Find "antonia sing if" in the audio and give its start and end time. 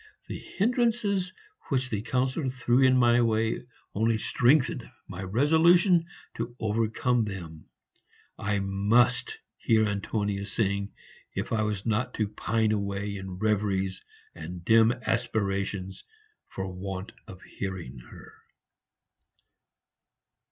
9.85-11.53